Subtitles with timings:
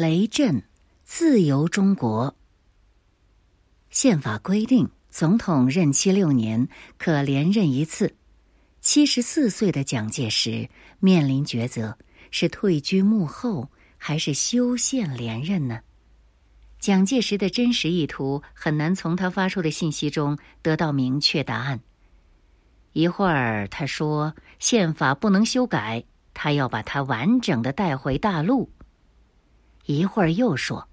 [0.00, 0.62] 雷震，
[1.02, 2.36] 自由中国。
[3.90, 8.14] 宪法规定，总统任期六年，可连任一次。
[8.80, 10.68] 七十四岁的蒋介石
[11.00, 11.98] 面临抉择：
[12.30, 15.80] 是退居幕后，还是修宪连任呢？
[16.78, 21.80] 蒋介石的真实意图很难从他发出的信息中得到明确答案。
[22.92, 26.04] 一会儿他说宪法不能修改，
[26.34, 28.70] 他要把它完整的带回大陆。
[29.88, 30.86] 一会儿又说：“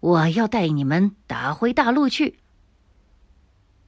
[0.00, 2.38] 我要带你们打回大陆去。”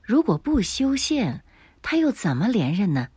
[0.04, 1.42] 如果不修宪，
[1.80, 3.08] 他又怎么连任呢？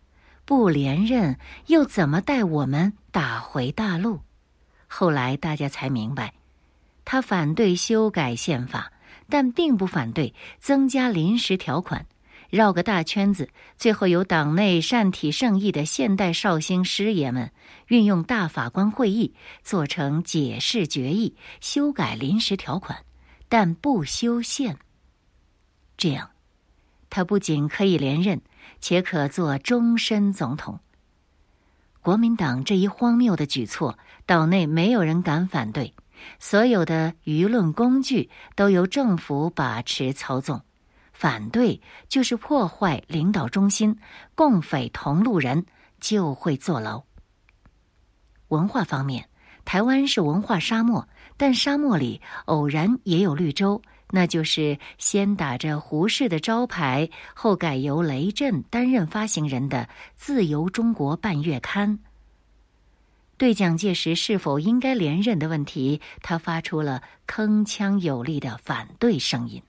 [0.45, 1.37] 不连任
[1.67, 4.21] 又怎么带我们打回大陆？
[4.87, 6.34] 后来大家才明白，
[7.03, 8.93] 他反对修改宪法，
[9.27, 12.05] 但并不反对增加临时条款。
[12.51, 17.49] 绕个大圈子，最后由党内善体圣意的现代绍兴师爷们
[17.87, 19.33] 运用大法官会议
[19.63, 23.05] 做成解释决议，修改临时条款，
[23.47, 24.77] 但不修宪。
[25.95, 26.31] 这样，
[27.09, 28.41] 他不仅可以连任，
[28.81, 30.81] 且可做终身总统。
[32.01, 35.93] 国民党这一荒谬的举措，岛内没有人敢反对，
[36.37, 40.61] 所有的舆论工具都由政府把持操纵。
[41.21, 43.95] 反对就是破坏领导中心，
[44.33, 45.63] 共匪同路人
[45.99, 47.03] 就会坐牢。
[48.47, 49.29] 文化方面，
[49.63, 59.77] 台湾是文化沙漠，但沙漠里偶然也有绿洲，那就是先打着胡适的招牌，后改由雷震担任发行人的
[60.15, 61.99] 《自由中国》半月刊。
[63.37, 69.61] 对蒋介石是否应该连任的问题，他发出了铿锵有力的反对声音。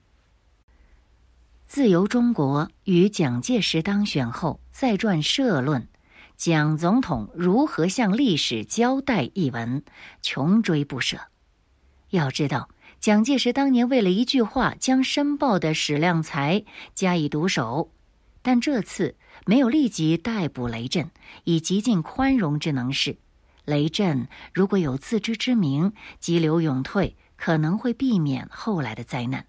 [1.73, 5.81] 自由中国与蒋介石当选后再撰社论
[6.37, 9.83] 《蒋总统如何向历史交代》一文，
[10.21, 11.17] 穷追不舍。
[12.11, 17.89] 要知道，蒋介石当年为了一句话，将《申报》的史量才加以毒手，
[18.43, 19.15] 但这次
[19.47, 21.09] 没有立即逮捕雷震，
[21.43, 23.17] 以极尽宽容之能事。
[23.65, 29.47] 雷震如果有自知之明，急流勇退，可能会避免后来的灾难。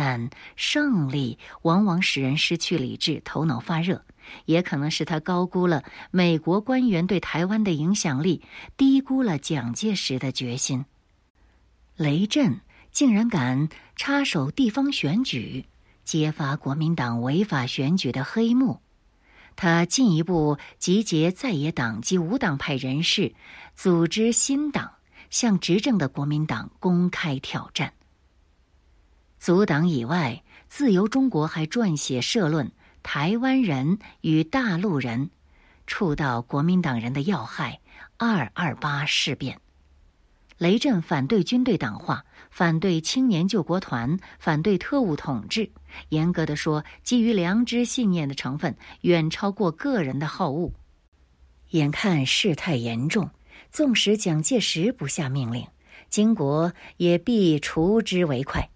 [0.00, 4.04] 但胜利往往使人失去理智，头脑发热，
[4.44, 5.82] 也可能是他高估了
[6.12, 8.40] 美国官员对台湾的影响力，
[8.76, 10.84] 低估了蒋介石的决心。
[11.96, 12.60] 雷震
[12.92, 15.66] 竟然敢插手地方选举，
[16.04, 18.80] 揭发国民党违法选举的黑幕。
[19.56, 23.34] 他进一步集结在野党及无党派人士，
[23.74, 24.92] 组织新党，
[25.28, 27.92] 向执政的国民党公开挑战。
[29.38, 32.66] 阻挡以外，自由中国还撰写社论
[33.02, 35.26] 《台湾人与大陆人》，
[35.86, 37.80] 触到国民党人的要害。
[38.20, 39.60] 二二八事变，
[40.56, 45.70] 雷震反对军队党化，反对青年救国团，反对特务统治。
[46.08, 50.72] 严格的说，基于良知信念的成分远超过个人的好恶。
[51.70, 53.30] 眼看事态严重，
[53.70, 55.64] 纵使蒋介石不下命令，
[56.10, 58.68] 金国也必除之为快。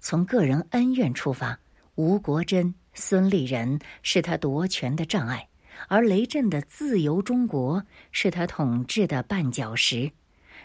[0.00, 1.58] 从个人恩怨出发，
[1.96, 5.48] 吴国桢、孙立人是他夺权的障碍，
[5.88, 10.10] 而雷震的自由中国是他统治的绊脚石。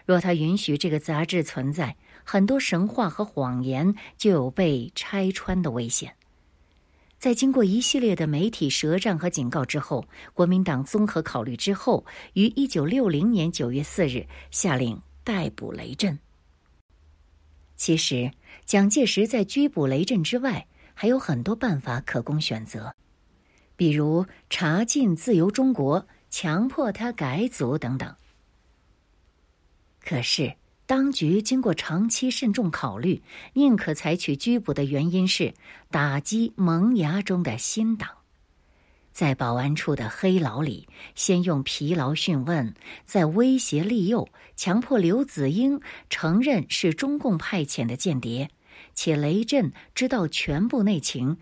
[0.06, 6.16] 若他允许这个杂志存在，很多神话和谎言就有被拆穿的危险。
[7.18, 16.20] 在经过一系列的媒体舌战和警告之后，国民党综合考虑之后，于一九六零年九月四日下令逮捕雷震。
[17.76, 18.32] 其实。
[18.66, 22.96] 蒋介石在拘捕雷震之外，还有很多办法可供选择，
[23.76, 28.16] 比如查禁自由中国、强迫他改组等等。
[30.00, 30.56] 可是，
[30.86, 33.22] 当局经过长期慎重考虑，
[33.54, 35.54] 宁可采取拘捕的原因是
[35.90, 38.23] 打击萌芽中的新党。
[39.14, 42.74] 在保安处的黑牢里，先用疲劳讯问，
[43.06, 45.80] 再威胁利诱，强迫刘子英
[46.10, 48.50] 承认是中共派遣的间谍，
[48.96, 51.38] 且雷震知道全部内情，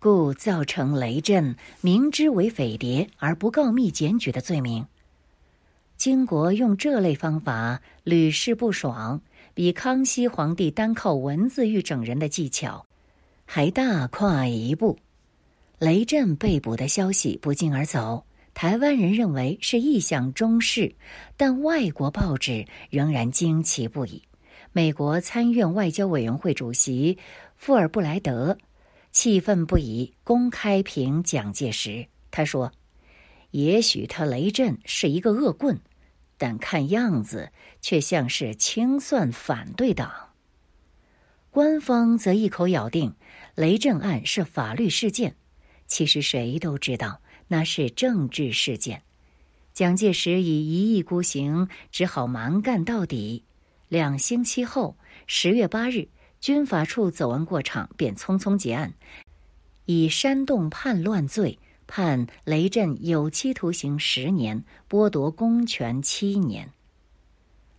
[0.00, 4.84] 故造成雷震明知为匪谍而不告密检举的罪名。
[5.96, 9.22] 金国用这类方法屡试不爽，
[9.54, 12.84] 比康熙皇帝单靠文字狱整人的技巧
[13.46, 14.98] 还大跨一步。
[15.78, 18.24] 雷震被捕的消息不胫而走，
[18.54, 20.94] 台湾人认为是意想中事，
[21.36, 24.22] 但外国报纸仍然惊奇不已。
[24.72, 27.18] 美国参院外交委员会主席
[27.56, 28.56] 富尔布莱德
[29.10, 32.06] 气愤不已，公开评蒋介石。
[32.30, 32.72] 他说
[33.50, 35.80] ：“也许他雷震是一个恶棍，
[36.38, 37.50] 但看样子
[37.80, 40.10] 却像是清算反对党。
[41.50, 43.14] 官方则一口咬定
[43.54, 45.36] 雷震案是法律事件，
[45.94, 49.00] 其实谁都知道那是政治事件。
[49.72, 53.44] 蒋介石以一意孤行，只好蛮干到底。
[53.86, 54.96] 两星期后，
[55.28, 56.08] 十月八日，
[56.40, 58.92] 军法处走完过场，便匆匆结案，
[59.84, 61.56] 以煽动叛乱罪。
[61.86, 66.68] 判雷震有期徒刑十年，剥夺公权七年。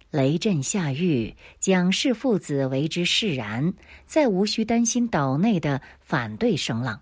[0.09, 3.73] 雷震下狱，蒋氏父子为之释然，
[4.05, 7.01] 再无需担心岛内的反对声浪。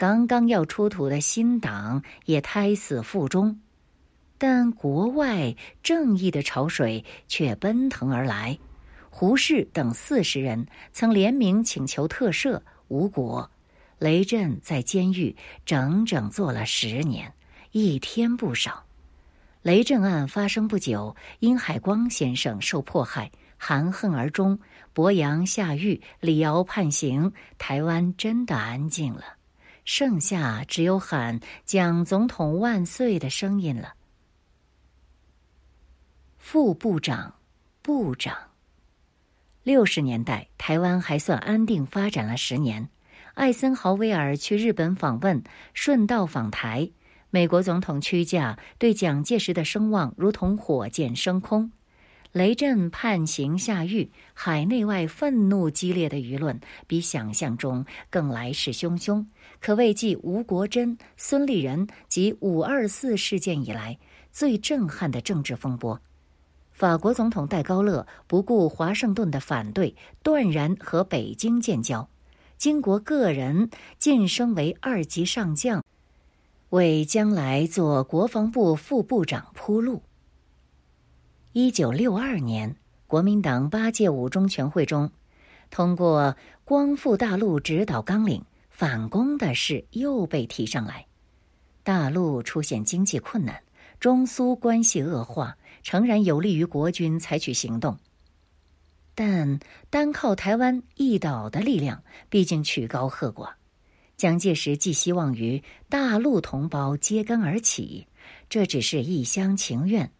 [0.00, 3.60] 刚刚要出土的新党也胎死腹中，
[4.38, 8.58] 但国外正义的潮水却奔腾而来。
[9.10, 13.50] 胡适等四十人曾联名请求特赦，无果。
[13.98, 15.36] 雷震在监狱
[15.66, 17.34] 整整坐了十年，
[17.72, 18.86] 一天不少。
[19.60, 24.58] 雷震案发生不久，殷海光先生受迫害，含恨而终。
[24.94, 29.36] 博洋下狱，李敖判刑，台湾真的安静了，
[29.92, 33.94] 剩下只有喊“蒋总统万岁”的声音了。
[36.38, 37.34] 副部长、
[37.82, 38.52] 部长。
[39.64, 42.88] 六十年代，台湾还算安定发展了十年。
[43.34, 45.42] 艾森豪威尔去日本访问，
[45.74, 46.92] 顺道访台。
[47.30, 51.72] 美国总统屈驾对蒋介石的声望如同火箭升空。
[52.32, 59.26] 雷震判刑下狱，海内外愤怒激烈的舆论比想象中更来势汹汹，
[59.60, 63.98] 可谓继吴国桢、孙立人及五二四事件以来
[64.30, 66.00] 最震撼的政治风波。
[66.70, 69.92] 法国总统戴高乐不顾华盛顿的反对，
[70.22, 72.08] 断然和北京建交。
[72.56, 73.68] 金国个人
[73.98, 75.84] 晋升为二级上将，
[76.68, 80.00] 为将来做国防部副部长铺路。
[81.52, 82.76] 一九六二年，
[83.08, 85.10] 国民党八届五中全会中
[85.68, 91.04] 通过光复大陆指导纲领，反攻的事又被提上来。
[91.82, 93.60] 大陆出现经济困难，
[93.98, 97.98] 中苏关系恶化，诚然有利于国军采取行动。
[99.16, 99.58] 但
[99.90, 103.50] 单靠台湾一岛的力量，毕竟曲高和寡。
[104.16, 108.06] 蒋介石寄希望于大陆同胞揭竿而起，
[108.48, 110.12] 这只是一厢情愿。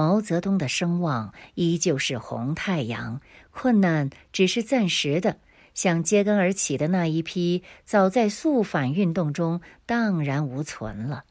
[0.00, 3.20] 毛泽东的声望依旧是红太阳，
[3.50, 5.36] 困难只是暂时的。
[5.74, 11.24] 想揭竿而起的那一批，早在肃反运动中荡然无存了。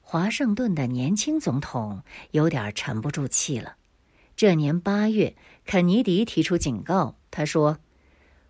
[0.00, 3.74] 华盛顿的年轻总统有点沉不住气了。
[4.36, 5.34] 这年八月，
[5.64, 7.16] 肯尼迪提出警告。
[7.32, 7.80] 他说：“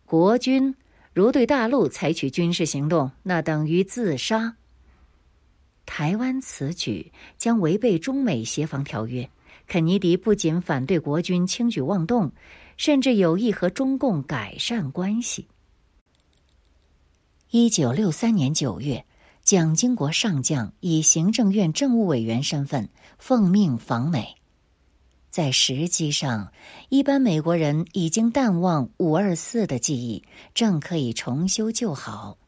[0.05, 0.77] 国军
[1.15, 4.57] 如对大陆采取军事行动，那等于自杀。
[5.87, 9.31] 台湾此举将违背中美协防条约。
[9.67, 12.33] 肯尼迪不仅反对国军轻举妄动，
[12.77, 15.49] 甚至有意和中共改善关系。”
[17.51, 19.07] 一九六三年九月，
[19.43, 22.89] 蒋经国上将以行政院政务委员身份
[23.19, 24.35] 奉命访美。
[25.31, 26.53] 在时机上，
[26.89, 30.25] 一般美国人已经淡忘五二四的记忆，
[30.55, 32.39] 正可以重修旧好。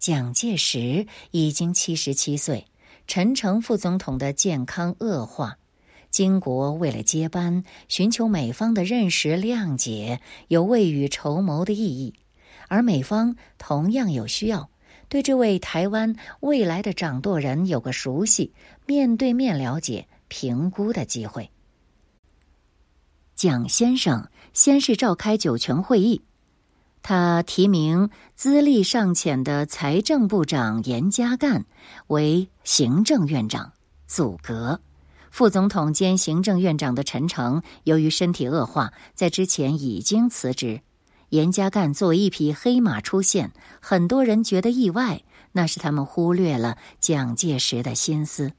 [0.00, 2.66] 蒋介石已经七十七岁，
[3.06, 5.58] 陈诚副总统的健康恶化，
[6.10, 12.14] 金国为了接班，寻求美方的认识谅解，有未雨绸缪的意义，
[12.68, 14.70] 而美方同样有需要，
[15.10, 18.54] 对这位台湾未来的掌舵人有个熟悉、
[18.86, 21.50] 面对面了解、评估的机会。
[23.36, 26.22] 蒋先生先是召开九泉会议，
[27.02, 31.64] 他提名资历尚浅的财政部长严家淦
[32.08, 33.72] 为行政院长，
[34.06, 34.80] 阻隔
[35.30, 40.82] 副总统兼行政院长的陈诚，由于身体恶化，在之前已经辞职。
[41.30, 48.52] 严家淦作为一匹黑马出现，很多人觉得意外，那是他们忽略了蒋介石的心思。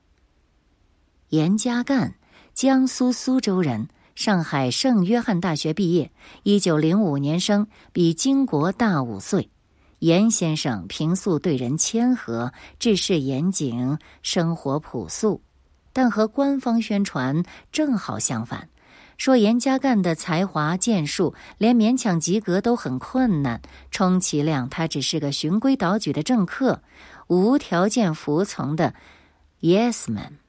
[1.30, 2.14] 严家淦，
[2.54, 3.88] 江苏苏州人。
[4.16, 6.12] 上海圣约翰大学毕业，
[6.44, 9.50] 一九零五年生，比金国大五岁。
[10.00, 15.42] 严先生平素对人谦和，治事严谨，生活朴素，
[15.94, 18.68] 但和官方宣传正好相反，
[19.18, 26.82] 说严家淦的才华建树，连勉强及格都很困难，充其量他只是个循规蹈矩的政客，
[27.28, 28.96] 无条件服从的
[29.62, 30.40] yes man。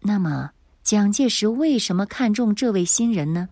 [0.00, 0.52] 那么？
[0.84, 3.48] 蒋介石为什么看中这位新人呢？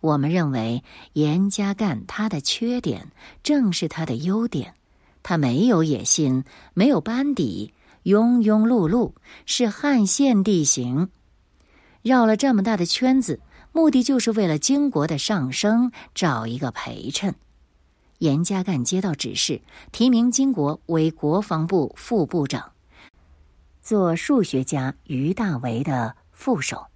[0.00, 4.74] 我们认为严家淦他的缺点正是他的优点，
[5.22, 6.42] 他没有野心，
[6.72, 9.12] 没有班底，庸庸碌碌，
[9.44, 11.10] 是汉献地形。
[12.00, 13.40] 绕了这么大的圈子，
[13.72, 17.34] 目的就是为了金国的上升找一个陪衬。
[18.20, 19.60] 严家淦接到指示，
[19.92, 22.72] 提名金国为国防部副部长，
[23.82, 26.88] 做数学家于大为的副手。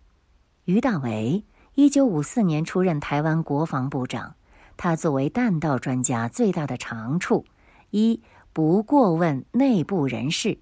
[0.67, 1.43] 于大为
[1.75, 4.35] 一九五四年出任台湾国防部长。
[4.77, 7.45] 他作为弹道专家，最大的长处：
[7.91, 10.59] 一不过问内部人士；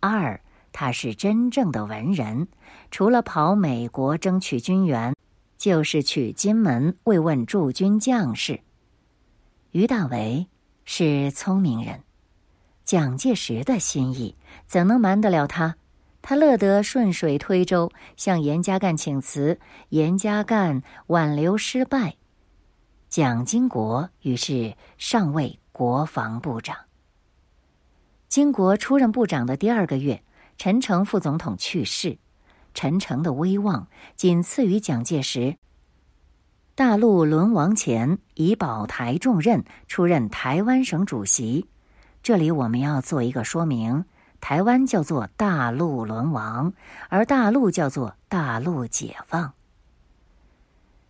[0.00, 0.40] 二
[0.72, 2.48] 他是真正的文人，
[2.90, 5.14] 除了跑美国争取军援，
[5.58, 8.60] 就是去金门慰问驻军将士。
[9.72, 10.46] 于大为
[10.86, 12.02] 是聪明人，
[12.84, 14.34] 蒋介石的心意
[14.66, 15.76] 怎能瞒得了他？
[16.28, 19.58] 他乐得顺水推舟，向严家淦请辞。
[19.88, 22.16] 严家淦挽留失败。
[23.08, 26.76] 蒋经国于是上位国防部长。
[28.28, 30.22] 经国出任部长的第二个月，
[30.58, 32.18] 陈诚副总统去世，
[32.74, 35.56] 陈诚的威望仅次于蒋介石。
[36.74, 41.68] 大陆沦亡前，以保台重任出任台湾省主席。
[42.22, 44.04] 这里我们要做一个说明：
[44.40, 46.72] 台湾叫做大陆沦亡，
[47.08, 49.52] 而大陆叫做大陆解放。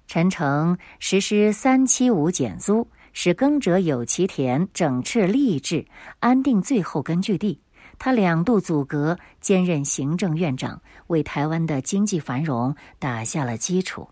[0.06, 5.86] 陈诚实施三七五减租，使耕者有其田，整治吏治，
[6.20, 7.60] 安定最后根据地。
[7.98, 14.08] 他两度阻隔，兼任行政院长，为台湾的经济繁荣打下了基础。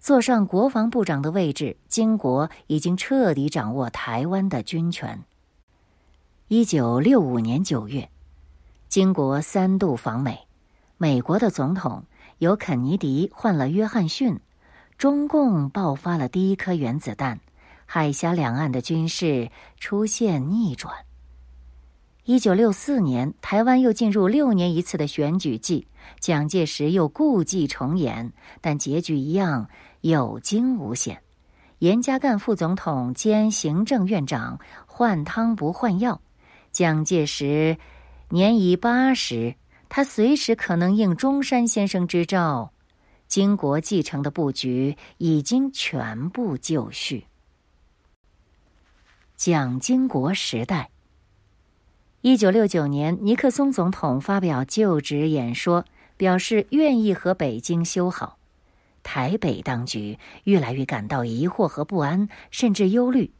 [0.00, 5.22] 坐上国防部长的位置，金国已经彻底掌握台湾的军权。
[6.48, 8.08] 一九六五年九月，
[8.88, 10.46] 金国三度访美，
[10.96, 12.04] 美国的总统
[12.38, 14.38] 由肯尼迪换了约翰逊。
[14.96, 17.40] 中共爆发了第一颗原子弹，
[17.84, 19.50] 海峡两岸的军事
[19.80, 20.94] 出现逆转。
[22.22, 25.88] 一九六四年，台湾又进入六年一次的选举季，
[26.20, 29.68] 蒋介石又故伎重演，但结局一样
[30.00, 31.20] 有惊无险。
[31.80, 36.20] 严家淦副总统兼行政院长换汤不换药，
[36.76, 37.78] 蒋介石
[38.28, 39.54] 年已八十，
[39.88, 42.70] 他随时可能应中山先生之召。
[43.26, 47.24] 金国继承的布局已经全部就绪。
[49.36, 50.90] 蒋经国时代，
[52.20, 55.86] 一九六九年，尼克松总统发表就职演说，
[56.18, 58.36] 表示愿意和北京修好。
[59.02, 63.32] 台北当局越来越感到疑惑和不安，甚至忧虑。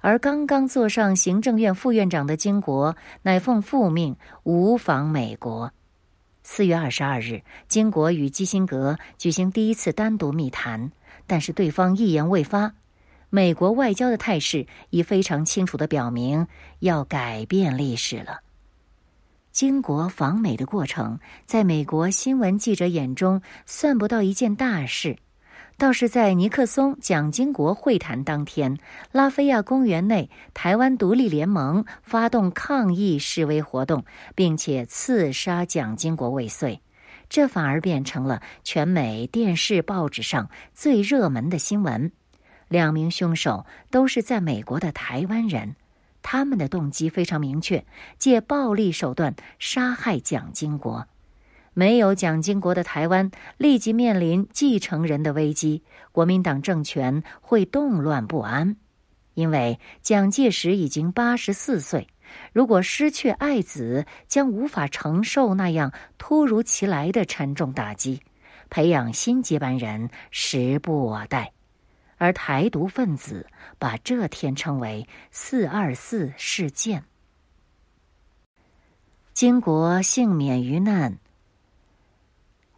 [0.00, 5.72] 而刚刚坐上行政院副院长的金国，乃奉父命无访美国。
[6.42, 10.92] 四月二十二日，金国与基辛格举行第一次单独密谈，
[11.26, 12.72] 但是对方一言未发。
[13.30, 16.46] 美国外交的态势已非常清楚的表明
[16.78, 18.40] 要改变历史了。
[19.52, 25.18] 金国访美的过程，在美国新闻记者眼中算不到一件大事。
[25.78, 28.76] 倒是在尼克松、蒋经国会谈当天，
[29.12, 34.04] 拉菲亚公园内，台湾独立联盟发动抗议示威活动，
[34.34, 36.80] 并且刺杀蒋经国未遂，
[37.28, 42.10] 这反而变成了全美电视、报纸上最热门的新闻。
[42.66, 45.76] 两名凶手都是在美国的台湾人，
[46.22, 47.86] 他们的动机非常明确，
[48.18, 51.06] 借暴力手段杀害蒋经国。
[51.78, 58.74] 没有蒋经国的台湾立即面临继承人的危机，国民党政权会动乱不安，
[59.34, 62.08] 因为蒋介石已经八十四岁，
[62.52, 68.22] 如果失去爱子，将无法承受那样突如其来的沉重打击，
[68.70, 71.52] 培养新接班人时不我待。
[72.16, 73.46] 而台独分子
[73.78, 77.04] 把这天称为“四二四事件”。
[79.32, 81.18] 经国幸免于难。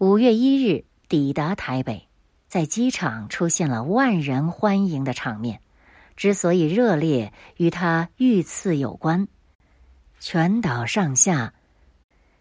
[0.00, 2.08] 五月一日抵达台北，
[2.48, 5.60] 在机场出现了万人欢迎的场面。
[6.16, 9.28] 之所以热烈，与他遇刺有关。
[10.18, 11.52] 全岛上下，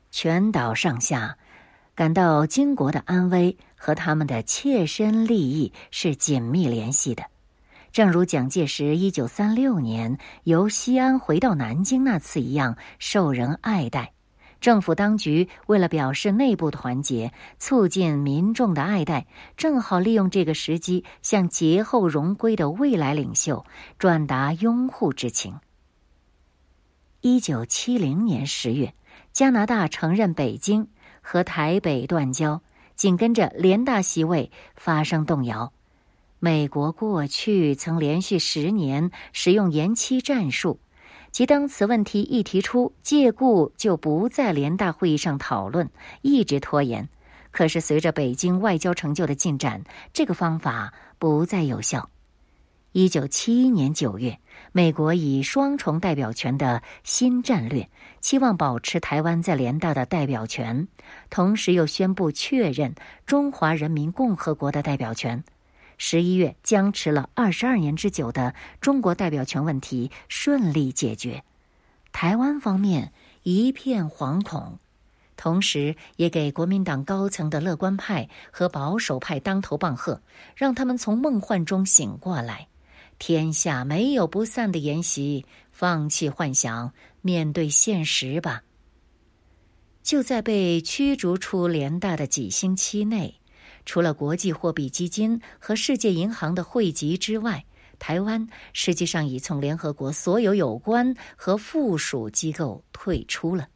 [0.09, 1.37] 全岛上下
[1.95, 7.25] 感到金国的安危和他们的切身利益是紧密联系的。
[7.91, 14.13] 正如蒋介石一九三六年由西安回到南京那次一样，受人爱戴。
[14.61, 19.25] 政府当局为了表示内部团结，促进民众的爱戴，
[19.55, 23.65] 正好利用这个时机，向劫后荣归的未来领袖
[23.97, 25.59] 转达拥护之情。
[27.21, 28.93] 一九七零年十月，
[29.31, 30.87] 加拿大承认北京
[31.21, 32.61] 和台北断交，
[32.95, 35.71] 紧跟着联大席位发生动摇。
[36.39, 40.79] 美国过去曾连续十年使用延期战术。
[41.31, 45.89] 即当此问题一提出，借故就不在联大会议上讨论，
[46.21, 47.07] 一直拖延。
[47.51, 49.83] 可是随着北京外交成就的进展，
[50.13, 52.09] 这个方法不再有效。
[52.91, 54.39] 一九七一年九月，
[54.71, 57.87] 美国以双重代表权的新战略，
[58.19, 60.87] 期望保持台湾在联大的代表权，
[61.29, 62.93] 同时又宣布确认
[63.27, 65.43] 中华人民共和国的代表权。
[66.01, 71.43] 十一月，僵持了二十二年之久的中国代表权问题顺利解决，
[72.13, 73.11] 台湾方面
[73.43, 74.79] 一片惶恐，
[75.35, 80.21] 同时也给国民党高层的乐观派和保守派当头棒喝，
[80.55, 82.69] 让他们从梦幻中醒过来。
[83.17, 88.63] 天下没有不散的筵席，放弃幻想，面对现实吧。
[90.01, 93.38] 就在被驱逐出联大的几星期内。
[93.85, 97.65] 除了国际货币基金和世界银行的汇集之外，
[97.97, 103.67] 台湾实际上已从联合国所有有关和附属机构退出了。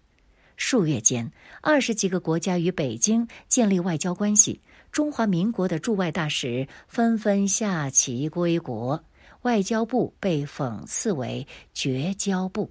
[0.56, 1.32] 数月间，
[1.62, 9.04] 二十几个国家与北京建立外交关系，中华民国的驻外大使纷纷下棋归国，
[9.42, 12.70] 外交部被讽刺为“绝交部”。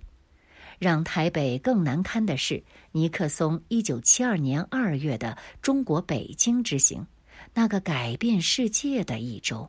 [0.79, 2.63] 让台北更难堪的是，
[2.93, 7.07] 尼克松一九七二年二月的中国北京之行。
[7.55, 9.69] 那个改变世界的一周，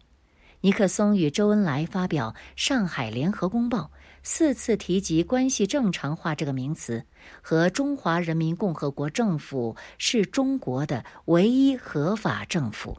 [0.61, 3.79] 尼克松与周恩来发表《上海联合公报》，
[4.23, 7.03] 四次提及“关系正常化”这个名词，
[7.41, 12.97] 和中华人民共和国政府是中国的唯一合法政府。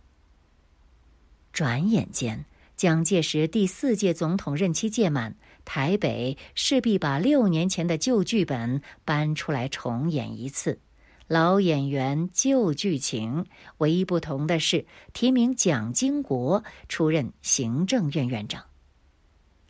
[1.50, 2.44] 转眼间，
[2.76, 10.78] 蒋介石第四届总统任期届满，台北势必把六年前的旧剧本搬出来重演一次。
[11.26, 13.46] 老演员旧剧情，
[13.78, 18.64] 唯一不同的是提名蒋经国出任行政院院长。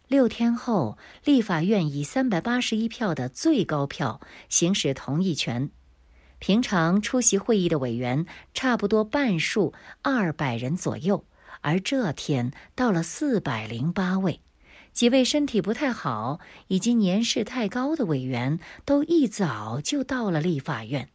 [0.08, 5.70] 六天后，立法院以三百八十一票的最高票行使同意权。
[6.40, 11.25] 平常出席会议的委员差不多半数，二百人左右，
[11.61, 14.40] 而这天到了四百零八位。
[14.92, 21.09] 几位身体不太好以及年事太高的委员都一早就到了立法院。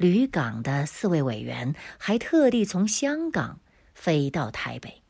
[0.00, 3.60] 旅港的四位委员还特地从香港
[3.92, 5.02] 飞到台北，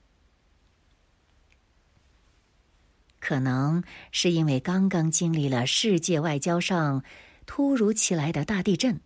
[3.21, 7.05] 可能是因为刚刚经历了世界外交上
[7.47, 9.01] 突如其来的大地震，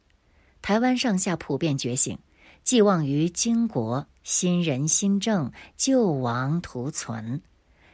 [0.62, 2.18] 台湾上下普遍觉醒，
[2.62, 7.42] 寄望于经国新人新政，救亡图存。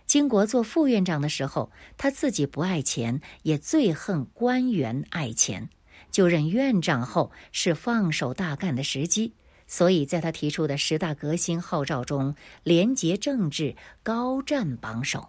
[0.07, 5.69] 经国做副院长的时候，他自己不爱钱，也最恨官员爱钱。
[6.11, 9.35] 就任院长后是放手大干的时机，
[9.67, 15.29] 所以在他提出的十大革新号召中，廉洁政治高占榜首，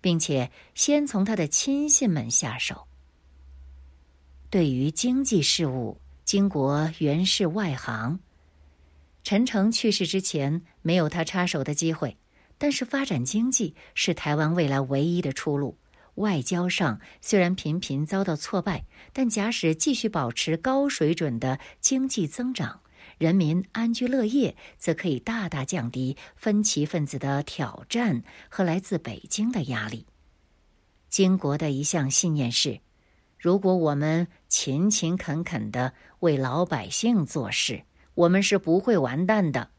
[0.00, 2.86] 并且先从他的亲信们下手。
[4.50, 8.20] 对于经济事务，金国原是外行，
[9.24, 12.16] 陈诚去世之前没有他插手的机会，
[12.56, 15.76] 但是发展经济是台湾未来唯一的出路。
[16.16, 22.80] 外交上虽然频频遭到挫败，但假使继续保持高水准的经济增长，
[23.18, 30.06] 人民安居乐业，则可以大大降低分歧分子的挑战和来自北京的压力。
[31.08, 32.80] 金国的一项信念是：
[33.38, 37.82] 如果我们勤勤恳恳的为老百姓做事，
[38.14, 39.70] 我们是不会完蛋的。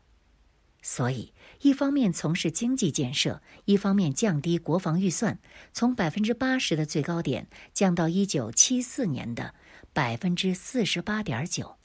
[0.82, 1.35] 所以。
[1.62, 5.39] 一方面从事经济建设，一方面降低国防预算，
[5.74, 9.54] 从百分之八十的最高点降到一九七四年的
[9.94, 11.76] 百分之四十八点九。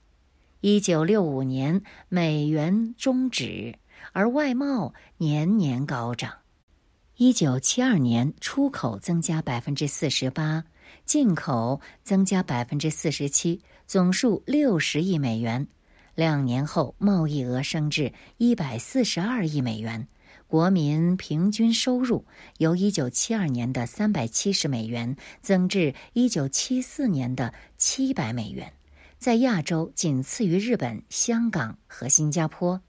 [0.60, 3.74] 一九六五年美元终止，
[4.12, 6.32] 而外贸年年高涨。
[7.16, 10.64] 一九七二年出口增加百分之四十八，
[11.04, 15.66] 进口增加百分之四十七，总数六十亿美元。
[16.14, 20.08] 两年后，贸易额升至一百四十二亿美元，
[20.46, 22.26] 国民平均收入
[22.58, 28.72] 由一九七二年的三百七十美元增至一九七四年的七百美元，
[29.18, 32.82] 在亚洲仅次于日本、香港和新加坡。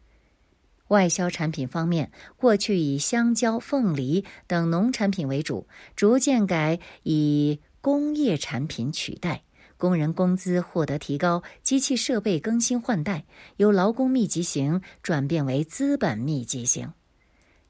[0.88, 9.44] 外销产品方面，过去以香蕉、凤梨等农产品为主，逐渐改以工业产品取代。
[9.82, 13.26] 工人工资获得提高，机器设备更新换代，
[13.58, 16.94] 由劳工密集型转变为资本密集型。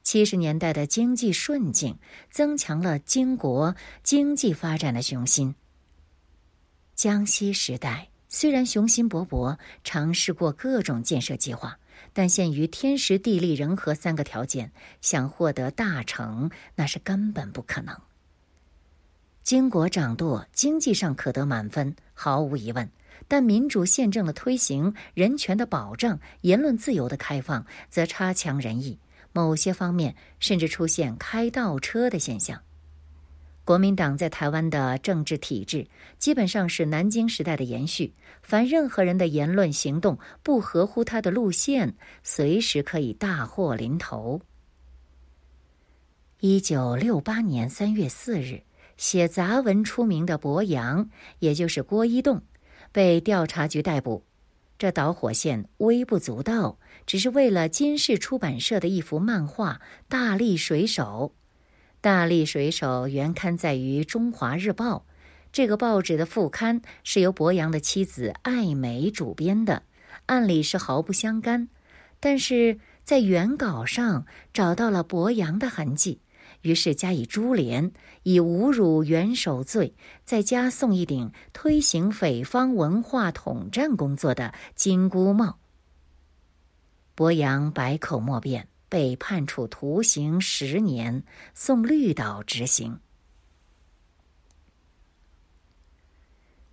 [0.02, 1.98] 七十年代的经济顺境
[2.30, 5.54] 增强了金国经济发展的雄心。
[6.94, 11.78] 江西时代虽然雄心勃勃，尝试过各种建设计划，
[12.12, 14.70] 但限于天时地利人和三个条件，
[15.00, 17.96] 想获得大成那是根本不可能。
[19.42, 22.88] 经国掌舵，经济上可得满分，毫无疑问。
[23.26, 28.98] 但民主宪政的推行、人权的保障、言论自由的开放，则差强人意。
[29.32, 32.60] 某些方面甚至出现开倒车的现象。
[33.64, 35.86] 国民党在台湾的政治体制
[36.18, 44.40] 基本上是南京时代的延续，凡任何人的言论行动不合乎他的路线，随时可以大祸临头。
[46.40, 48.62] 一九六八年三月四日，
[48.96, 52.42] 写杂文出名的博洋，也就是郭一栋，
[52.92, 54.24] 被调查局逮捕。
[54.78, 61.34] 这导火线微不足道，只是为了金氏出版社的一幅漫画《大力水手》。
[62.00, 64.96] 大力水手原刊载于《中华日报》，
[65.52, 69.84] 这个报纸的副刊是由博洋的妻子艾美主编的，
[70.26, 71.68] 按理是毫不相干，
[72.18, 76.20] 但是在原稿上找到了博洋的痕迹，
[76.62, 79.94] 于是加以株连，以侮辱元首罪，
[80.24, 85.58] 再加送一顶推行匪方文化统战工作的金箍帽。
[87.14, 88.68] 博洋百口莫辩。
[88.92, 93.00] 被判处徒刑十年，送绿岛执行。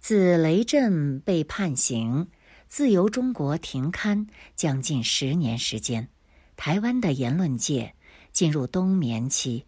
[0.01, 2.27] 自雷震被判刑，
[2.67, 6.09] 自由中国停刊将近十年时间，
[6.57, 7.95] 台湾的言论界
[8.33, 9.65] 进入冬眠期，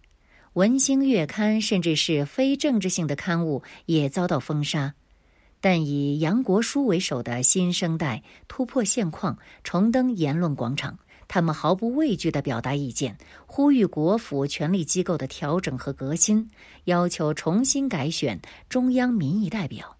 [0.53, 4.93] 文星月刊甚至是非政治性的刊物也遭到封杀，
[5.61, 10.99] 但以杨国书为首的新生代突破现况，重登言论广场。
[11.29, 16.49] 他们毫不畏惧地表达意见，呼吁国府权力机构的调整和革新，
[16.83, 19.95] 要求重新改选中央民意代表。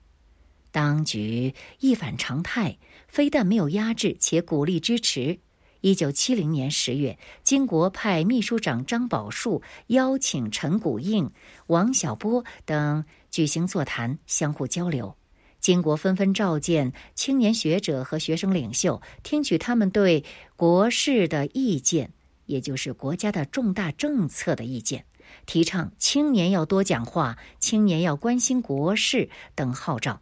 [0.72, 5.40] 当局一反常态，非但没有压制，且鼓励支持。
[5.82, 11.32] 一九七零年十月，金国派秘书长张宝树邀请陈谷应、
[11.68, 15.16] 王小波等举行座谈，相互交流。
[15.60, 20.24] 金国纷纷召见青年学者和学生领袖，听取他们对
[20.56, 22.12] 国事的意见，
[22.46, 25.04] 也就是国家的重大政策的意见，
[25.48, 30.22] 提倡青年要多讲话，青年要关心国事等号召。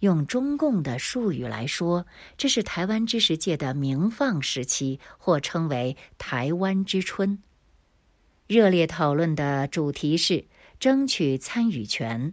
[0.00, 2.06] 用中共的术语来说，
[2.36, 7.42] 这是台湾知识界的明放时期，或称为“台湾之春”。
[8.46, 10.46] 热烈讨论的主题是
[10.78, 12.32] 争取参与权，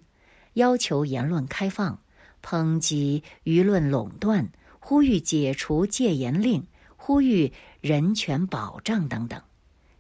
[0.54, 2.02] 要求言论开放。
[2.44, 7.52] 抨击舆论垄断，呼吁解除戒严令，呼吁
[7.82, 9.42] 人权保障等等，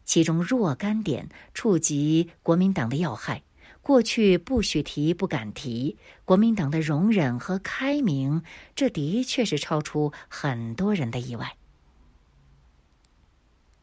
[0.03, 3.41] 其中若干点触及国民党的要害。
[3.85, 5.95] 过去不许提、不敢提，
[6.25, 8.41] 国民党的容忍和开明，
[8.73, 11.55] 这的确是超出很多人的意外。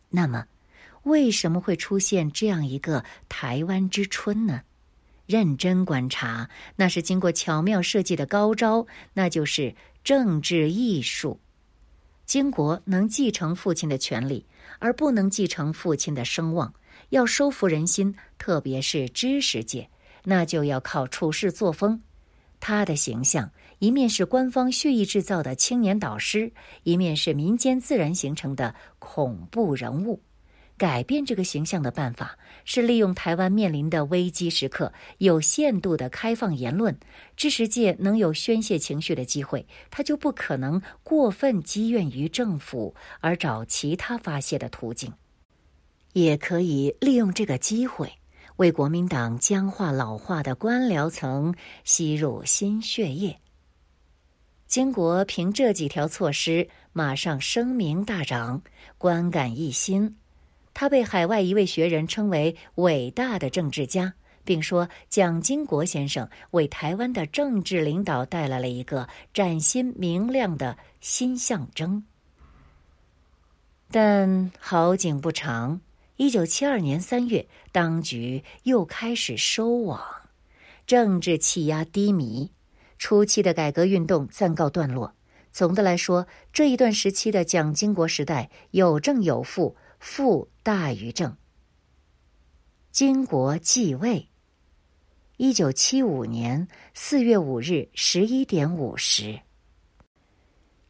[0.08, 0.46] 那么，
[1.04, 4.62] 为什么会出现这样一个台湾之春呢？
[5.26, 11.38] 认真观察，那是经过巧妙设计的高招，那就是政治艺术。
[12.26, 14.46] 金国能继承父亲的权利，
[14.80, 16.74] 而不能继承父亲的声望。
[17.12, 19.86] 要收服人心，特别是知识界，
[20.24, 22.00] 那就要靠处事作风。
[22.58, 26.50] 他的形象，一面是官方蓄意制造的青年导师，
[26.84, 30.22] 一面是民间自然形成的恐怖人物。
[30.78, 36.98] 改变这个形象的办法是利用台湾面临的危机时刻，有限度的开放言论，
[37.36, 45.12] 知识界能有宣泄情绪的机会，他就不可能过分积怨于政府而找其他发泄的途径。
[46.12, 48.12] 也可以利用这个机会，
[48.56, 53.38] 为国民党僵化老化的官僚层吸入新血液。
[54.66, 58.62] 金国凭这几条措施，马上声名大涨，
[58.96, 60.16] 观感一新。
[60.74, 72.02] 他被海外一位学人称为伟大的政治家，并说蒋经国先生为台湾的政治领导带来了一个崭新明亮的新象征。
[73.90, 75.78] 但好景不长，
[76.22, 80.00] 一九七二年三月，当局又开始收网，
[80.86, 82.48] 政治气压低迷，
[82.96, 85.16] 初期的改革运动暂告段落。
[85.50, 89.76] 总的来说，这一段时期的蒋经国时代有正有负。
[89.98, 91.36] 负大于正。
[92.92, 94.28] 金国继位。
[95.38, 99.40] 一九七五年四月五日十一点五十，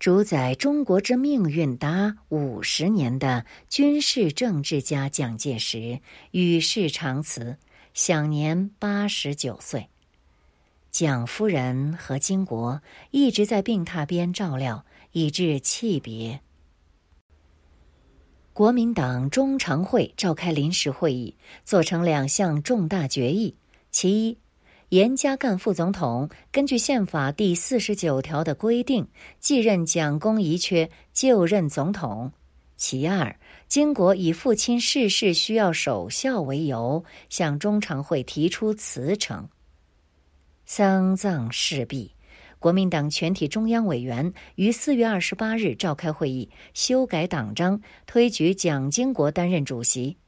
[0.03, 6.01] 主宰中国之命运达五十年的军事政治家蒋介石
[6.33, 7.57] 与世长辞，
[7.95, 9.88] 享年八十九岁。
[10.91, 16.41] 蒋夫人和金国一直在病榻边照料，以致气别。
[18.53, 23.55] 国民党中常会召开临时会议，做成两项重大决议：
[23.93, 24.38] 其一，
[24.93, 29.09] 严家淦副总统根据宪法第四十九条的规定，
[29.41, 32.31] 继任蒋公遗缺，就任总统。
[32.77, 33.35] 其二，
[33.69, 39.49] 金国以父亲逝世需要守孝为由，向中常会提出辞呈。
[40.67, 42.13] 丧葬事毕，
[42.59, 50.19] 国民党全体中央委员于四月二十八日召开会议，修改党章，推举蒋经国担任主席。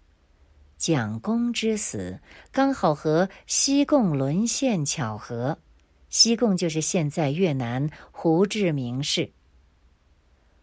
[0.76, 2.20] 蒋公之死
[2.52, 5.58] 刚好和西贡沦陷巧合，
[6.10, 9.30] 西贡就是现在越南胡志明市。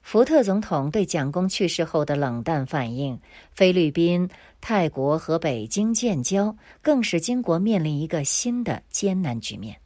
[0.02, 3.19] 福特总统对蒋公去世后的冷淡反应，
[3.52, 9.78] 菲律宾、泰国和北京建交，更使金国面临一个新的艰难局面。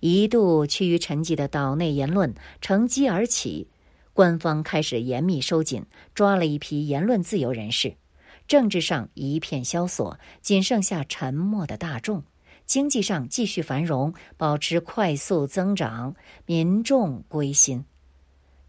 [0.00, 3.68] 一度趋于沉寂的岛内言论乘机而起，
[4.12, 7.94] 官方开始严密收紧，抓了一批言论自由人士。
[8.46, 12.20] 政治上一片萧索，仅剩下沉默的大众；
[12.64, 16.14] 经济上继续繁荣，保持快速增长，
[16.46, 17.84] 民众归心。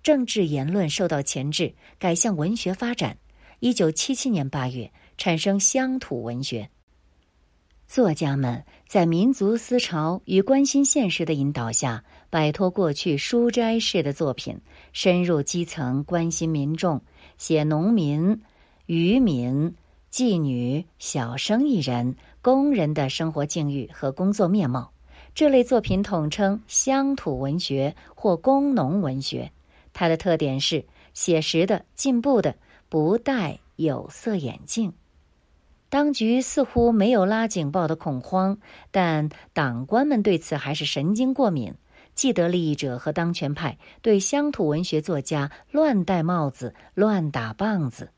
[0.02, 3.18] 政治言论受到钳制，改向文学发展。
[3.60, 6.70] 一九七七年八月，产生乡土文学。
[7.88, 14.60] 作家们在民族思潮与关心现实的引导下，摆脱过去书斋式的作品，
[14.92, 17.02] 深入基层，关心民众，
[17.38, 18.42] 写农民。
[18.88, 19.76] 渔民、
[20.10, 24.94] 妓女、小生意人、工人的生活境遇和工作面貌，
[25.36, 29.52] 这类作品统称乡土文学或工农文学。
[29.92, 32.56] 它的特点是写实的、进步的，
[32.88, 34.94] 不戴有色眼镜。
[35.90, 38.58] 当局似乎没有拉警报的恐慌，
[38.92, 41.74] 但党官们对此还是神经过敏。
[42.16, 48.12] 既得利益者和当权派对乡土文学作家乱戴帽子、乱打棒子。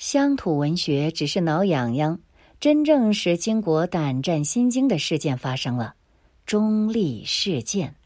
[0.00, 2.18] 乡土文学只是挠痒痒，
[2.58, 5.94] 真正使金国胆战心惊的事件发生了——
[6.46, 7.96] 中立事件。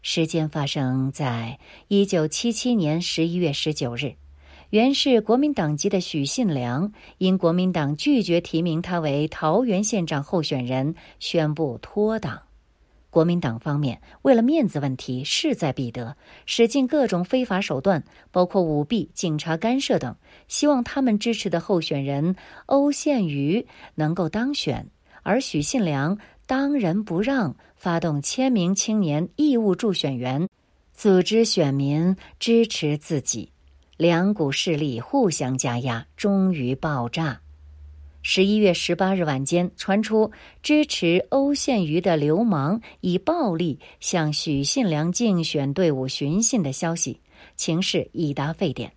[0.00, 4.14] 事件发生在一九七七年十一月十九日，
[4.70, 12.40] 原是国民党籍的许信良因国民党拒绝提名他为桃园县长候选人，宣布脱党。
[13.12, 20.16] 国民党方面为了面子问题势在必得，使尽各种非法手段，包括舞弊、警察干涉等，
[20.48, 24.88] 希望他们支持的候选人欧宪瑜能够当选。
[25.22, 30.48] 而许信良当仁不让，发动千名青年义务助选员，
[30.94, 33.52] 组织选民支持自己，
[33.98, 37.41] 两股势力互相加压，终于爆炸。
[38.24, 40.30] 十一月十八日晚间，传出
[40.62, 47.20] 支持欧宪瑜的流氓以暴力向许信良竞选队伍寻衅的消息，
[47.56, 48.92] 情势已达沸点。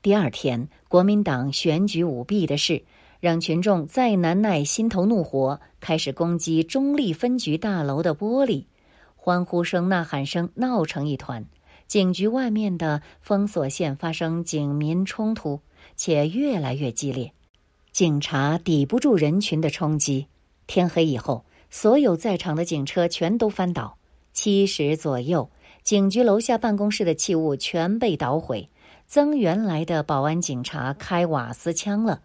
[0.00, 2.84] 第二天，国民党选举舞弊的事，
[3.18, 8.66] 让群众再难耐心头怒火，开始攻击中立分局大楼的玻璃，
[9.16, 11.44] 欢呼声、呐喊声闹成一团。
[11.88, 15.60] 警局外面的封锁线发生警民冲突，
[15.96, 17.32] 且越来越激烈。
[17.96, 20.26] 警察抵不住人群的冲击，
[20.66, 23.96] 天黑以后，所有在场的警车全都翻倒。
[24.34, 25.50] 七时左右，
[25.82, 28.68] 警局楼下办公室的器物全被捣毁，
[29.06, 32.20] 增援来的保安警察开瓦斯枪了。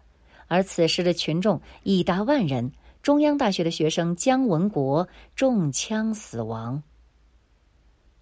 [0.46, 2.70] 而此时的群众已达万人。
[3.00, 6.82] 中央大学的学生姜文国中枪死亡。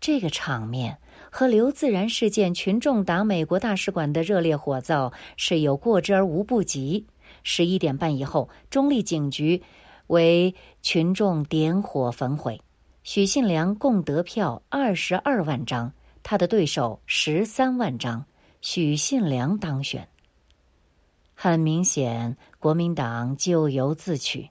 [0.01, 0.99] 这个场面
[1.33, 7.05] 和刘自然事件群众打美国大使馆的热烈火灶是有过之而无不及。
[7.43, 9.63] 十一点半以后，中立警局
[10.09, 12.61] 为群众点火焚毁。
[13.03, 18.25] 许信良共得票二十二万张，他的对手十三万张，
[18.61, 20.07] 许信良当选。
[21.35, 24.51] 很明显，国民党咎由自取。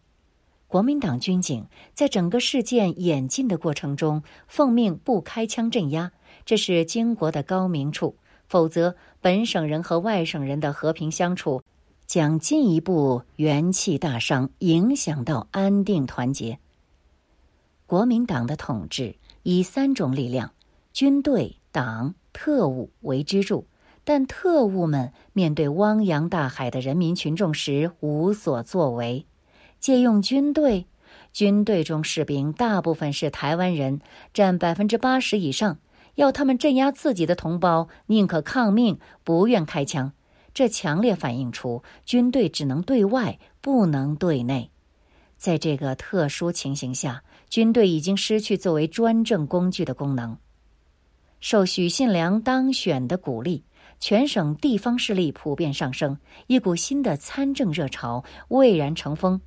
[0.68, 6.12] 国民党军警在整个事件演进的过程中，奉命不开枪镇压，
[6.46, 8.16] 这是经国的高明处。
[8.48, 11.62] 否则，本省人和外省人的和平相处。
[12.10, 16.58] 将进一步元气大伤，影响到安定团结。
[17.86, 20.52] 国民党的统治以三种力量——
[20.92, 23.68] 军队、党、特务为支柱，
[24.04, 29.28] 但特务们面对汪洋大海的人民群众时无所作为。
[29.80, 30.88] 借用军队，
[31.32, 34.02] 军队中士兵大部分是台湾人，
[34.34, 35.78] 占百分之八十以上。
[36.16, 40.12] 要他们镇压自己的同胞，宁可抗命，不愿开枪。
[40.54, 44.72] 这强烈反映出军队只能对外，不能对内。
[45.38, 50.38] 在这个特殊情形下，军队已经失去作为专政工具的功能。
[51.40, 53.64] 受许信良当选的鼓励，
[54.00, 59.40] 全省地方势力普遍上升，一股新的参政热潮蔚然成风。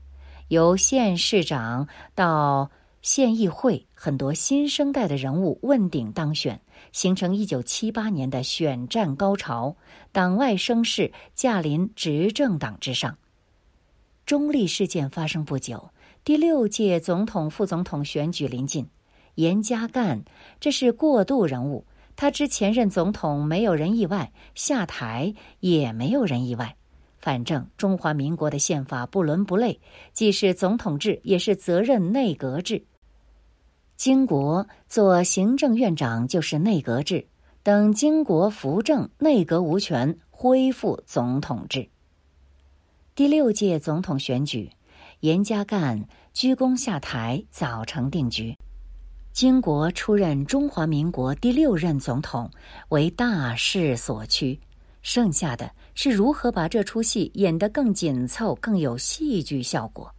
[0.49, 2.71] 由县市长到
[3.03, 6.61] 县议会，很多新生代的人物问鼎当选，
[6.91, 9.77] 形成一九七八年的选战高潮。
[10.11, 13.17] 党外声势驾临执政党之上。
[14.27, 15.91] 中立事件发生不久，
[16.25, 18.85] 第六届总统、副总统选举临近。
[19.37, 20.21] 严家淦，
[20.59, 21.87] 这是过渡人物。
[22.17, 26.75] 他之前任总统，没有人意外；下台也没有人意外。
[27.21, 29.81] 反正中华民国的宪法不伦不类，
[30.13, 32.85] 既是总统制，也是责任内阁制。
[34.03, 37.25] 经国做行政院长就是内阁制，
[37.63, 41.89] 等经国扶正，内阁无权，恢复总统制。
[43.15, 44.69] 第六届总统选举，
[45.21, 48.53] 严家淦鞠躬下台，早成定局。
[49.33, 52.51] 金国出任中华民国第六任总统，
[52.89, 54.59] 为大势所趋。
[55.03, 60.13] 剩下的是如何把这出戏演得更紧凑、更有戏剧效果。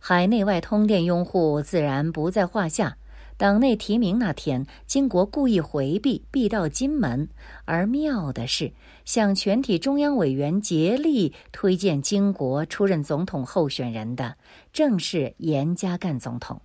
[0.00, 2.96] 海内外通电拥护自然不在话下。
[3.36, 7.26] 党内提名那天，金国故意回避，避到金门。
[7.64, 8.70] 而妙的是，
[9.06, 14.36] 向全体中央委员竭力推荐金国出任总统候选人的，
[14.74, 16.60] 正是严家淦总统。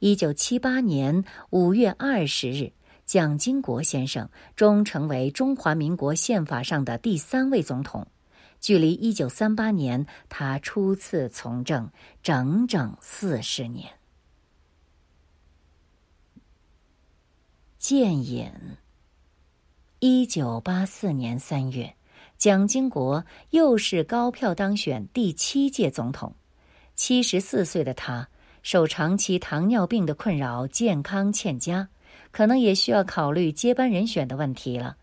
[0.00, 2.72] 一九七八年五月二十日，
[3.06, 8.06] 蒋经国先生终成为中华民国宪法上的第三位总统。
[8.60, 11.90] 距离一九三八年他初次从政，
[12.22, 13.90] 整整四十年。
[17.78, 18.52] 建引。
[19.98, 21.94] 一九八四年三月，
[22.38, 26.34] 蒋经国又是高票当选第七届总统。
[26.94, 28.28] 七十四岁的他。
[28.62, 31.88] 受长期糖尿病的困扰，健康欠佳，
[32.30, 34.98] 可能也需要考虑接班人选的问题了。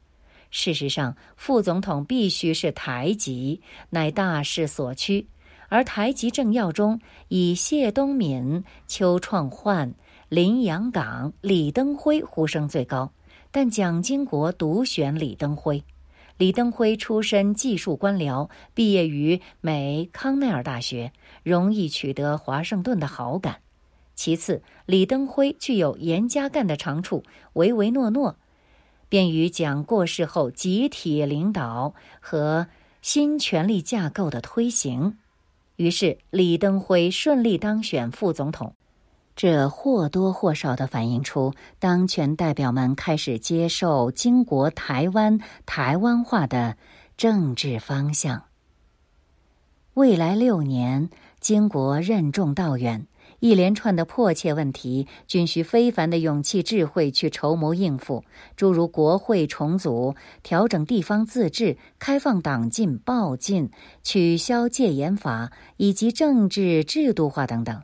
[0.50, 5.28] 事实上，副总统必须是台籍，乃大势所趋。
[5.70, 9.94] 而台籍政要中，以谢东闵、邱创焕、
[10.30, 13.12] 林洋港、李登辉呼声最高，
[13.52, 15.84] 但蒋经国独选李登辉。
[16.38, 21.12] 李登辉出身技术官僚，毕业于美康奈尔大学，
[21.44, 23.58] 容易取得华盛顿的好感。
[24.16, 28.38] 其次，李登辉具有严家淦的长处，唯唯诺诺，
[29.10, 32.68] 便于蒋过世后集体领导和
[33.02, 35.18] 新权力架构的推行。
[35.76, 38.74] 于是，李登辉顺利当选副总统。
[39.36, 46.76] 这或多或少的反映出当权代表们开始接受经国台湾台湾化的
[47.16, 48.46] 政治方向。
[49.94, 53.06] 未来六年，经国任重道远，
[53.40, 58.24] 一连串的迫切问题均需非凡的勇气智慧去筹谋应付，
[58.56, 63.70] 诸如国会重组、调整地方自治、开放党禁报禁、
[64.02, 67.84] 取消戒严法以及政治制度化等等。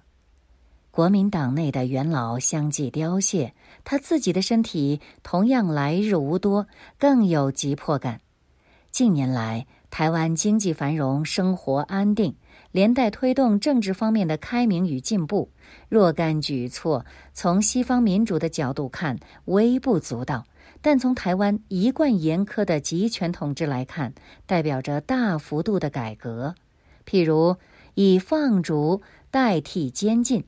[0.89, 6.67] 国民党内的元老相继凋谢，他自己的身体同样来日无多，
[6.99, 8.21] 更有急迫感。
[8.91, 12.35] 近年来，台湾经济繁荣，生活安定，
[12.73, 15.49] 连带推动政治方面的开明与进步。
[15.87, 20.45] 若干举措从西方民主的角度看微不足道，
[20.81, 24.13] 但从台湾一贯严苛的集权统治来看，
[24.45, 26.55] 代表着大幅度的改革。
[27.05, 27.55] 譬如
[27.93, 30.43] 以放逐代替监禁。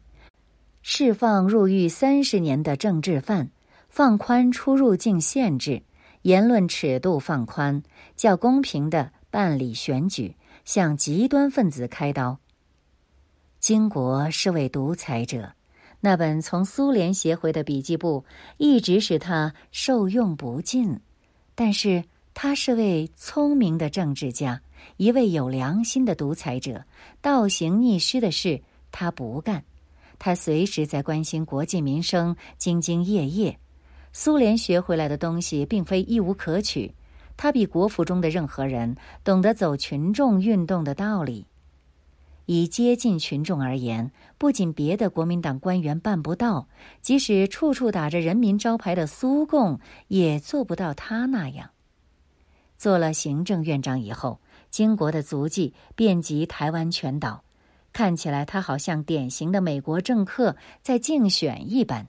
[0.82, 3.50] 释放入狱三十年的政治犯，
[3.88, 5.82] 放宽出入境限制，
[6.22, 7.82] 言论尺度放宽，
[8.16, 12.40] 较公平的办理选举，向极端分子开刀。
[13.60, 15.54] 金国是位独裁者，
[16.02, 18.26] 那本从苏联携回的笔记簿
[18.58, 21.00] 一直使他受用不尽。
[21.56, 24.62] 但是他是位聪明的政治家，
[24.98, 26.86] 一位有良心的独裁者，
[27.22, 29.64] 倒行逆施的事他不干。
[30.20, 33.58] 他随时在关心国计民生，兢兢业业。
[34.14, 36.94] 苏联学回来的东西并非一无可取，
[37.38, 41.46] 他比国府中的任何人懂得走群众运动的道理。
[42.48, 46.68] 以接近群众而言，不仅别的国民党官员办不到，
[47.02, 49.80] 即使处处打着人民招牌的苏共
[50.10, 51.72] 也做不到他那样。
[52.78, 57.44] 做了行政院长以后，金国的足迹遍及台湾全岛。
[57.92, 62.08] 看起来他好像典型的美国政客在竞选一般，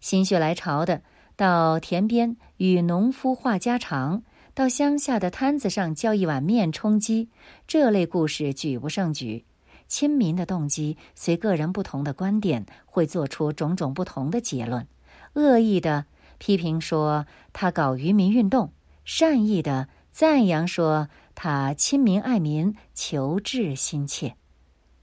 [0.00, 1.00] 心血来潮的
[1.36, 4.24] 到田边与农夫话家常，
[4.60, 7.30] 到乡下的摊子上叫一碗面充饥，
[7.66, 9.46] 这类故事举不胜举。
[9.88, 14.86] 亲民的动机随个人不同的观点，会做出种种不同的结论。
[15.32, 16.04] 恶意的
[16.36, 18.74] 批评说他搞渔民运动，
[19.06, 24.34] 善意的赞扬说他亲民爱民、求治心切。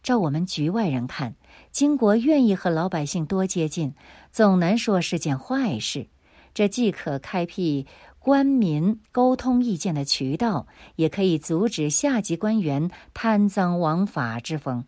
[0.03, 1.33] 照我们局外人看，
[1.71, 3.95] 金国愿意和老百姓多接近，
[4.31, 6.09] 总难说是件坏事。
[6.53, 7.85] 这既可开辟
[8.27, 10.67] 官民沟通意见的渠道，
[10.97, 14.83] 也可以阻止下级官员贪赃枉法之风。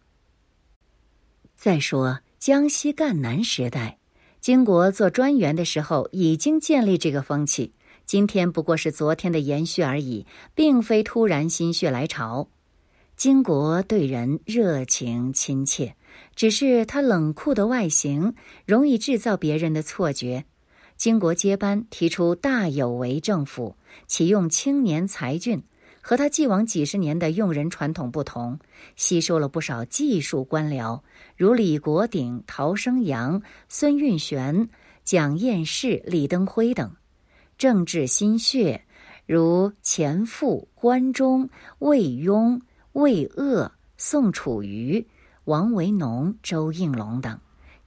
[1.55, 3.97] 再说江西赣南时代，
[4.41, 7.71] 金国做专员的时候已经建立这个风气，
[8.05, 12.49] 今天不过是昨天的延续而已，并非突然心血来潮。
[13.15, 15.95] 金国对人热情亲切，
[16.35, 18.35] 只是他冷酷的外形
[18.65, 20.43] 容易制造别人的错觉。
[20.99, 25.63] 金国接班提出大有为政府，启用青年才俊，
[26.01, 28.59] 和他既往几十年的用人传统不同，
[28.97, 30.99] 吸收了不少技术官僚，
[31.37, 34.67] 如李国鼎、陶生阳、孙运璇、
[35.05, 36.89] 蒋彦士、李登辉等；
[37.57, 38.83] 政治心血
[39.25, 42.59] 如钱复、关中、魏庸。
[42.93, 45.07] 魏鄂、宋楚瑜、
[45.45, 47.39] 王维农、周应龙等，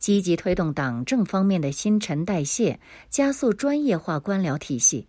[0.03, 5.07] 积极推动党政方面的新陈代谢，加速专业化官僚体系，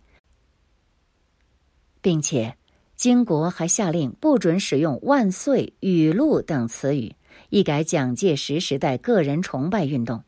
[2.00, 2.56] 并且
[2.94, 7.16] 金国还下令不准使用“万岁”“语录”等词语，
[7.50, 10.22] 一改蒋介石时代个人崇拜运动。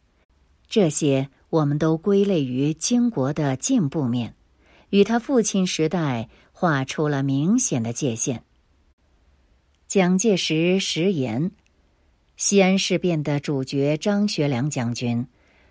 [0.69, 4.35] 这些我们都归类于金国的进步面，
[4.91, 8.43] 与他父亲时代画出了明显的界限。
[9.87, 11.53] 蒋介石食言，
[12.37, 15.27] 西安事变的主角张学良将军，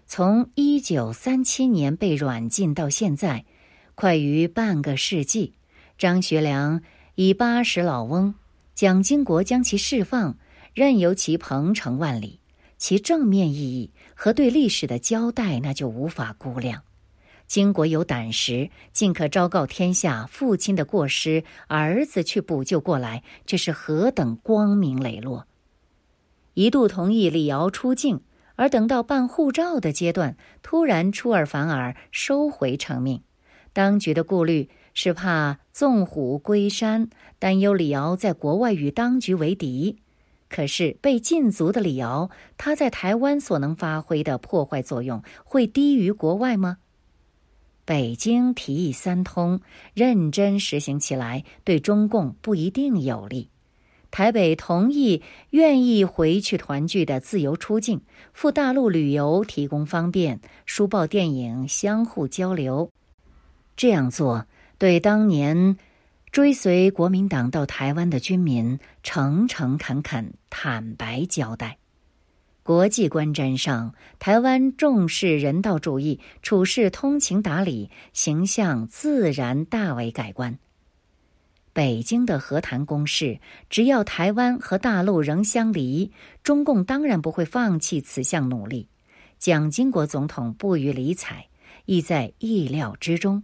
[0.08, 3.46] 从一九三七年被软禁到现在，
[3.94, 5.54] 快于半个世纪。
[6.00, 6.82] 张学良
[7.14, 8.34] 已八十老翁，
[8.74, 10.40] 蒋经国将其释放，
[10.74, 12.40] 任由其鹏程万里，
[12.80, 16.82] 其正面意义和对历史的交代，那就无法估量。
[17.46, 25.46] 经国有胆识，尽可昭告天下父亲的过失，儿子去补救过来，这是何等光明磊落！
[26.56, 28.22] 一度同意李敖出境，
[28.56, 33.22] 而等到办护照的阶段，突然出尔反尔，收回成命。
[33.72, 39.98] 当局的顾虑是怕纵虎归山，担忧李敖在国外与当局为敌。
[40.48, 46.78] 可是被禁足的李敖，他在台湾所能发挥的破坏作用，会低于国外吗？
[47.84, 49.60] 北京提议三通，
[49.94, 53.50] 认真实行起来，对中共不一定有利。
[54.16, 58.00] 台北同意愿意回去团聚的自由出境，
[58.32, 62.90] 赴大陆旅游提供方便，书报电影相互交流。
[63.76, 64.48] 这样做
[64.78, 65.76] 对当年
[66.32, 71.78] 追随国民党到台湾的军民诚诚恳恳、坦白交代。
[72.64, 80.58] 国际观瞻上，台湾重视人道主义，处事通情达理，形象自然大为改观。
[81.76, 83.38] 北京的和谈攻势，
[83.70, 86.10] 只要台湾和大陆仍相离，
[86.42, 88.88] 中共当然不会放弃此项努力。
[89.40, 91.48] 蒋经国总统不予理睬，
[91.84, 93.44] 亦在意料之中。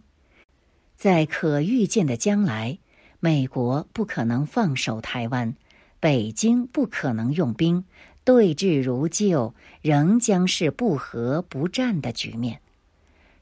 [0.95, 2.79] 在可预见的将来，
[3.19, 5.53] 美国不可能放手台湾，
[5.99, 7.83] 北京不可能用兵。
[8.23, 12.61] 对峙如旧，仍将是不和不战的局面。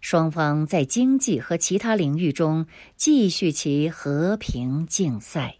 [0.02, 5.59] 双方在经济和其他领域中继续其和平竞赛。